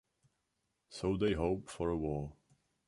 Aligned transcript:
So 0.89 1.15
they 1.15 1.33
hope 1.33 1.69
for 1.69 1.91
a 1.91 1.95
war. 1.95 2.33